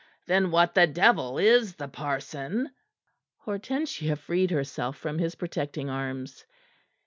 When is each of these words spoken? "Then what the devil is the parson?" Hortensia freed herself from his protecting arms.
"Then 0.25 0.49
what 0.49 0.73
the 0.73 0.87
devil 0.87 1.37
is 1.37 1.75
the 1.75 1.87
parson?" 1.87 2.71
Hortensia 3.45 4.15
freed 4.15 4.49
herself 4.49 4.97
from 4.97 5.19
his 5.19 5.35
protecting 5.35 5.91
arms. 5.91 6.43